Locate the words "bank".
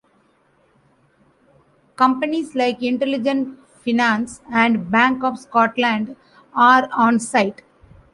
4.89-5.23